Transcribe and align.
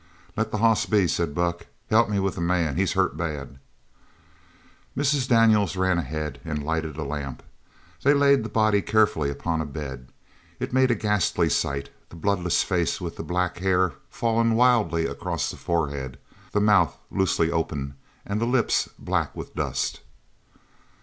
"Let 0.35 0.49
the 0.49 0.57
hoss 0.57 0.87
be," 0.87 1.07
said 1.07 1.35
Buck. 1.35 1.67
"Help 1.91 2.09
me 2.09 2.17
with 2.19 2.33
the 2.33 2.41
man. 2.41 2.75
He's 2.75 2.93
hurt 2.93 3.15
bad." 3.17 3.59
Mrs. 4.97 5.27
Daniels 5.29 5.75
ran 5.75 5.99
ahead 5.99 6.41
and 6.43 6.63
lighted 6.63 6.97
a 6.97 7.03
lamp. 7.03 7.43
They 8.01 8.15
laid 8.15 8.41
the 8.41 8.49
body 8.49 8.81
carefully 8.81 9.29
upon 9.29 9.61
a 9.61 9.65
bed. 9.67 10.11
It 10.59 10.73
made 10.73 10.89
a 10.89 10.95
ghastly 10.95 11.51
sight, 11.51 11.91
the 12.09 12.15
bloodless 12.15 12.63
face 12.63 12.99
with 12.99 13.15
the 13.17 13.23
black 13.23 13.59
hair 13.59 13.93
fallen 14.09 14.55
wildly 14.55 15.05
across 15.05 15.51
the 15.51 15.55
forehead, 15.55 16.17
the 16.51 16.59
mouth 16.61 16.97
loosely 17.11 17.51
open, 17.51 17.93
and 18.25 18.41
the 18.41 18.45
lips 18.47 18.89
black 18.97 19.35
with 19.35 19.53
dust. 19.53 19.99